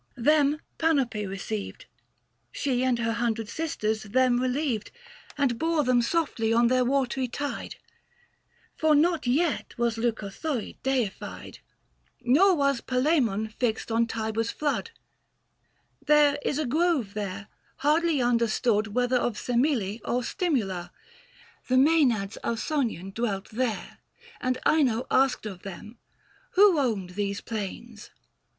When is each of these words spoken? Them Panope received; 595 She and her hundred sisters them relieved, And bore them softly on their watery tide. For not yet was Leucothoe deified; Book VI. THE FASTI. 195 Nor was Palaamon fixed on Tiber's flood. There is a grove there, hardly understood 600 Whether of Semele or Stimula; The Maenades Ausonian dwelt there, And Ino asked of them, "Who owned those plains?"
Them 0.17 0.59
Panope 0.79 1.27
received; 1.27 1.85
595 2.55 2.59
She 2.59 2.83
and 2.83 2.97
her 2.97 3.11
hundred 3.11 3.47
sisters 3.47 4.01
them 4.01 4.39
relieved, 4.39 4.89
And 5.37 5.59
bore 5.59 5.83
them 5.83 6.01
softly 6.01 6.51
on 6.51 6.69
their 6.69 6.83
watery 6.83 7.27
tide. 7.27 7.75
For 8.75 8.95
not 8.95 9.27
yet 9.27 9.77
was 9.77 9.99
Leucothoe 9.99 10.73
deified; 10.81 11.59
Book 11.59 12.23
VI. 12.23 12.33
THE 12.33 12.33
FASTI. 12.33 12.33
195 12.33 12.33
Nor 12.33 12.55
was 12.55 12.81
Palaamon 12.81 13.53
fixed 13.53 13.91
on 13.91 14.07
Tiber's 14.07 14.49
flood. 14.49 14.89
There 16.07 16.39
is 16.41 16.57
a 16.57 16.65
grove 16.65 17.13
there, 17.13 17.47
hardly 17.75 18.23
understood 18.23 18.85
600 18.85 18.95
Whether 18.95 19.17
of 19.17 19.37
Semele 19.37 19.99
or 20.03 20.23
Stimula; 20.23 20.89
The 21.67 21.75
Maenades 21.77 22.39
Ausonian 22.43 23.13
dwelt 23.13 23.49
there, 23.49 23.99
And 24.39 24.57
Ino 24.67 25.05
asked 25.11 25.45
of 25.45 25.61
them, 25.61 25.99
"Who 26.53 26.79
owned 26.79 27.11
those 27.11 27.41
plains?" 27.41 28.09